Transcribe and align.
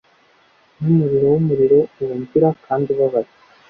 Numuriro 0.79 1.25
wumuriro 1.33 1.79
wumvira 2.05 2.47
kandi 2.65 2.85
ubabaye 2.93 3.29